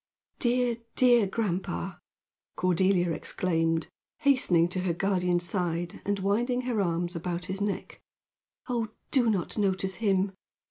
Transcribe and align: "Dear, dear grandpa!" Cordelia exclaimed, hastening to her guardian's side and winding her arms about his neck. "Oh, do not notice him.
"Dear, 0.39 0.77
dear 0.95 1.27
grandpa!" 1.27 1.97
Cordelia 2.55 3.11
exclaimed, 3.11 3.85
hastening 4.21 4.67
to 4.69 4.79
her 4.79 4.93
guardian's 4.93 5.47
side 5.47 6.01
and 6.05 6.17
winding 6.17 6.61
her 6.61 6.81
arms 6.81 7.15
about 7.15 7.45
his 7.45 7.61
neck. 7.61 8.01
"Oh, 8.67 8.87
do 9.11 9.29
not 9.29 9.59
notice 9.59 9.97
him. 10.01 10.31